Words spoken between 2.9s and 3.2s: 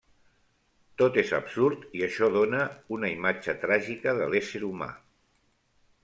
una